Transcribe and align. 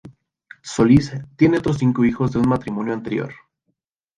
Solís 0.63 1.11
tiene 1.35 1.59
otros 1.59 1.77
cinco 1.77 2.03
hijos 2.03 2.31
de 2.31 2.39
un 2.39 2.49
matrimonio 2.49 2.91
anterior. 2.91 3.31